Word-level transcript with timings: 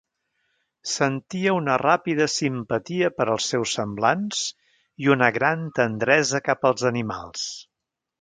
Sentia 0.91 1.51
una 1.57 1.73
ràpida 1.81 2.25
simpatia 2.35 3.09
per 3.17 3.27
als 3.33 3.49
seus 3.53 3.73
semblants 3.79 4.41
i 5.05 5.11
una 5.17 5.29
gran 5.39 5.69
tendresa 5.81 6.43
cap 6.49 6.67
als 6.71 6.87
animals. 6.93 7.45